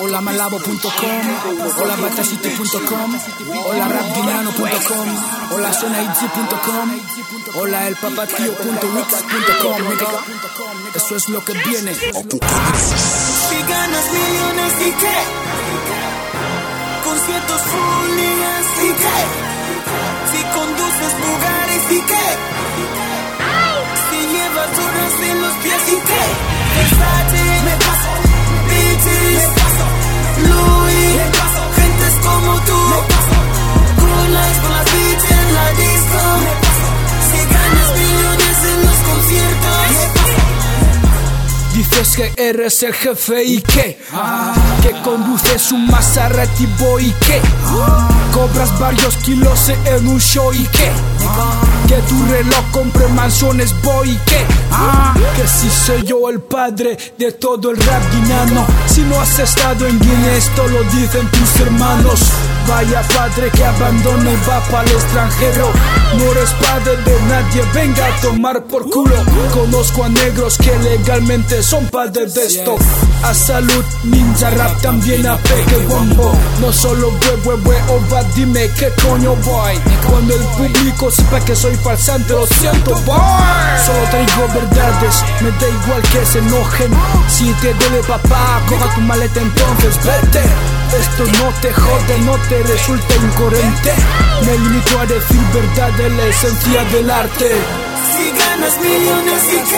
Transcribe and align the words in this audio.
Hola 0.00 0.20
malabo.com, 0.20 1.22
hola 1.78 1.94
batacity.com, 1.96 3.20
hola 3.66 3.86
rapguineano.com, 3.88 5.08
hola 5.52 5.72
sonaidzi.com, 5.72 7.00
hola 7.54 7.86
elpapatío.wix.com, 7.86 9.82
Eso 10.92 11.14
es 11.16 11.28
lo 11.28 11.44
que 11.44 11.52
viene. 11.52 11.94
Si 11.94 12.10
ganas 13.68 14.12
millones 14.12 14.72
y 14.80 14.90
qué, 14.90 15.18
conciertos 17.04 17.62
full 17.62 18.24
Dices 41.94 42.16
que 42.16 42.42
eres 42.42 42.82
el 42.82 42.92
jefe 42.92 43.44
y 43.44 43.62
qué, 43.62 43.96
que 44.82 45.02
conduces 45.04 45.70
un 45.70 45.86
Maserati 45.86 46.66
Boy 46.76 47.06
y 47.06 47.12
qué, 47.24 47.40
cobras 48.32 48.76
varios 48.80 49.16
kilos 49.18 49.68
en 49.68 50.08
un 50.08 50.18
show 50.18 50.52
y 50.52 50.64
qué, 50.64 50.90
que 51.86 51.94
tu 52.08 52.26
reloj 52.26 52.64
compre 52.72 53.06
mansiones 53.08 53.72
boy 53.82 54.10
y 54.10 54.16
qué, 54.26 54.44
que 55.36 55.46
si 55.46 55.70
soy 55.70 56.02
yo 56.02 56.28
el 56.28 56.40
padre 56.40 56.98
de 57.16 57.30
todo 57.30 57.70
el 57.70 57.76
rap 57.76 58.02
guineano, 58.12 58.66
si 58.86 59.02
no 59.02 59.20
has 59.20 59.38
estado 59.38 59.86
en 59.86 60.00
Guinea 60.00 60.36
esto 60.36 60.66
lo 60.66 60.82
dicen 60.84 61.28
tus 61.28 61.60
hermanos. 61.60 62.20
Vaya 62.66 63.02
padre 63.02 63.50
que 63.50 63.62
abandona 63.62 64.32
y 64.32 64.48
va 64.48 64.58
para 64.70 64.88
el 64.88 64.96
extranjero. 64.96 65.70
No 66.16 66.24
eres 66.32 66.50
padre 66.52 66.96
de 66.96 67.22
nadie, 67.28 67.62
venga 67.74 68.06
a 68.06 68.20
tomar 68.22 68.64
por 68.64 68.88
culo. 68.88 69.14
Conozco 69.52 70.04
a 70.04 70.08
negros 70.08 70.56
que 70.56 70.74
legalmente 70.78 71.62
son 71.62 71.83
de 71.90 72.46
esto. 72.46 72.76
A 73.22 73.34
salud, 73.34 73.84
ninja 74.04 74.50
rap 74.50 74.80
también 74.80 75.26
a 75.26 75.36
peque 75.38 75.76
bombo. 75.88 76.32
No 76.60 76.72
solo 76.72 77.08
hue, 77.08 77.54
hue, 77.54 77.76
ova, 77.88 78.22
dime 78.34 78.70
qué 78.78 78.90
coño 79.02 79.34
voy. 79.36 79.78
Cuando 80.08 80.34
el 80.34 80.42
público 80.42 81.10
sepa 81.10 81.40
que 81.40 81.54
soy 81.54 81.74
falsante, 81.76 82.32
lo 82.32 82.46
siento, 82.46 82.90
boy. 83.06 83.16
Solo 83.84 84.04
traigo 84.10 84.48
verdades, 84.54 85.24
me 85.40 85.50
da 85.50 85.68
igual 85.68 86.02
que 86.02 86.26
se 86.26 86.38
enojen. 86.38 86.90
Si 87.28 87.44
te 87.60 87.72
duele 87.74 88.02
papá, 88.06 88.62
coja 88.68 88.94
tu 88.94 89.00
maleta 89.02 89.40
entonces 89.40 89.96
vete. 90.04 90.42
Esto 90.98 91.24
no 91.24 91.52
te 91.60 91.72
jode, 91.72 92.18
no 92.20 92.36
te 92.48 92.62
resulta 92.62 93.14
incoherente. 93.16 93.94
Me 94.46 94.58
limito 94.58 94.98
a 94.98 95.06
decir 95.06 95.40
verdad 95.52 95.92
de 95.92 96.10
la 96.10 96.26
esencia 96.26 96.84
del 96.84 97.10
arte. 97.10 97.50
Si 98.16 98.30
ganas 98.30 98.78
millones 98.80 99.42
y 99.52 99.74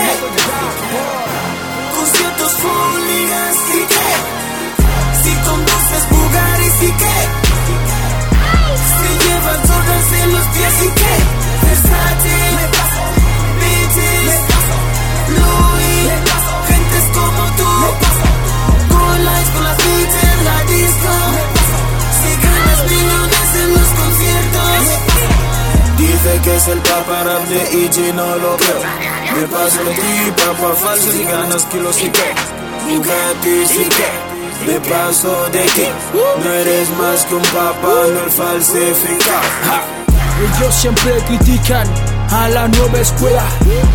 y 6.83 6.93
qué. 6.93 7.17
Si 8.97 9.09
llevas 9.25 9.71
horas 9.71 10.13
en 10.23 10.33
los 10.33 10.47
pies 10.47 10.77
y 10.83 10.91
qué. 11.01 11.15
Versace 11.67 12.37
Bitches 13.61 14.37
Louis 15.37 16.09
Gentes 16.69 17.07
como 17.15 17.43
tú 17.59 17.71
Cool 18.91 19.25
lights 19.25 19.51
con 19.51 19.65
las 19.65 19.77
bitches 19.77 20.25
en 20.25 20.45
la 20.45 20.59
disco. 20.65 21.13
Si 22.21 22.31
ganas 22.45 22.81
millones 22.91 23.51
en 23.63 23.71
los 23.73 23.89
conciertos. 24.01 24.83
Dice 25.99 26.41
que 26.45 26.57
es 26.57 26.69
el 26.69 26.79
papa 26.79 27.23
rap 27.25 27.43
de 27.49 27.61
IG, 27.85 28.15
no 28.15 28.37
lo 28.37 28.57
creo. 28.57 28.83
Me 29.35 29.47
paso 29.49 29.85
de 29.85 29.95
ti, 29.95 30.33
papa 30.37 30.75
falso, 30.75 31.11
si 31.11 31.25
ganas 31.25 31.65
kilos 31.67 32.03
y 32.03 32.09
qué. 32.11 32.35
Bugatti 32.87 33.67
sí 33.67 33.85
que. 33.97 34.36
Me 34.65 34.81
paso 34.81 35.49
de 35.53 35.63
ti. 35.63 35.87
No 36.43 36.53
eres 36.53 36.89
más 36.99 37.25
que 37.27 37.35
un 37.35 37.43
papa, 37.43 37.89
no 38.13 38.21
el 38.25 38.31
falsificado. 38.31 39.49
Ja. 39.67 39.83
Ellos 40.39 40.75
siempre 40.75 41.13
critican 41.27 41.87
a 42.31 42.49
la 42.49 42.69
nueva 42.69 42.99
escuela. 42.99 43.45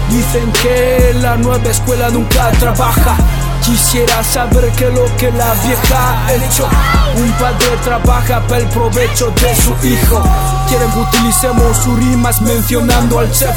Dicen 0.10 0.52
que 0.62 1.14
la 1.22 1.38
nueva 1.38 1.70
escuela 1.70 2.10
nunca 2.10 2.52
trabaja. 2.60 3.16
Quisiera 3.64 4.24
saber 4.24 4.72
qué 4.78 4.88
es 4.88 4.94
lo 4.94 5.06
que 5.18 5.32
la 5.32 5.54
vieja 5.66 6.26
ha 6.26 6.34
hecho. 6.34 6.68
Un 7.16 7.32
padre 7.34 7.78
trabaja 7.84 8.42
para 8.48 8.58
el 8.58 8.68
provecho 8.70 9.32
de 9.42 9.56
su 9.56 9.88
hijo. 9.88 10.24
Quieren 10.68 10.92
que 10.92 11.00
utilicemos 11.00 11.78
sus 11.78 12.00
rimas 12.00 12.42
mencionando 12.42 13.20
al 13.20 13.32
chef. 13.32 13.56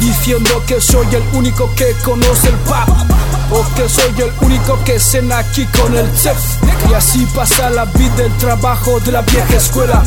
Diciendo 0.00 0.62
que 0.66 0.80
soy 0.80 1.06
el 1.14 1.22
único 1.32 1.72
que 1.74 1.92
conoce 2.04 2.48
el 2.48 2.56
pap. 2.56 3.09
O 3.52 3.74
que 3.74 3.88
soy 3.88 4.14
el 4.18 4.32
único 4.40 4.78
que 4.84 4.98
cena 5.00 5.38
aquí 5.38 5.66
con 5.66 5.96
el 5.96 6.12
chef. 6.14 6.38
Y 6.88 6.94
así 6.94 7.26
pasa 7.34 7.70
la 7.70 7.84
vida, 7.84 8.24
el 8.24 8.36
trabajo 8.38 9.00
de 9.00 9.12
la 9.12 9.22
vieja 9.22 9.56
escuela. 9.56 10.02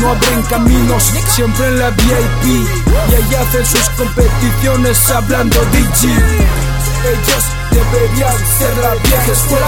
No 0.00 0.10
abren 0.10 0.42
caminos, 0.42 1.12
siempre 1.28 1.66
en 1.66 1.78
la 1.78 1.90
VIP. 1.90 2.44
Y 2.44 3.14
ahí 3.14 3.34
hacen 3.34 3.66
sus 3.66 3.88
competiciones 3.90 5.10
hablando 5.10 5.60
G. 5.72 6.08
Ellos 6.08 7.44
deberían 7.70 8.38
ser 8.58 8.76
la 8.78 8.94
vieja 8.94 9.32
escuela. 9.32 9.66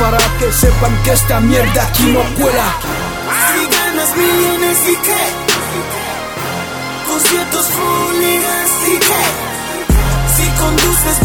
Para 0.00 0.18
que 0.38 0.52
sepan 0.52 1.02
que 1.02 1.12
esta 1.12 1.40
mierda 1.40 1.82
aquí 1.82 2.04
no 2.04 2.22
cuela. 2.40 2.76
Si 3.52 3.66
ganas 3.66 4.16
millones 4.16 4.78
y 4.86 4.96
qué 4.96 5.46
Conciertos 7.08 7.66
full 7.66 8.22
y 8.22 8.98
qué 8.98 9.24
Si 10.36 10.48
conduces 10.60 11.18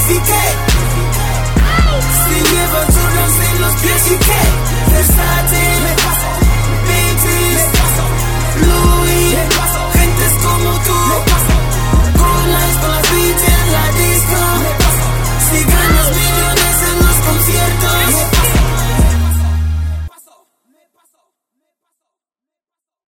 Bugaris 0.00 0.10
y 0.10 0.20
qué 0.20 0.44
Si 2.24 2.54
llevas 2.54 3.09